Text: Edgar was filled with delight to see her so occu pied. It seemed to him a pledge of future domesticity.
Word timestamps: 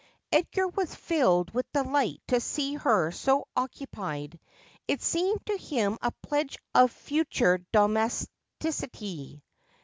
Edgar 0.31 0.67
was 0.67 0.95
filled 0.95 1.53
with 1.53 1.71
delight 1.73 2.21
to 2.29 2.39
see 2.39 2.73
her 2.73 3.11
so 3.11 3.47
occu 3.55 3.85
pied. 3.91 4.39
It 4.87 5.03
seemed 5.03 5.45
to 5.45 5.55
him 5.59 5.99
a 6.01 6.11
pledge 6.23 6.57
of 6.73 6.89
future 6.91 7.59
domesticity. 7.71 9.43